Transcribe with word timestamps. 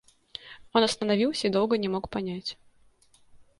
Он 0.73 0.81
остановился 0.81 1.45
и 1.45 1.51
долго 1.51 1.77
не 1.77 1.87
мог 1.87 2.09
понять. 2.09 2.57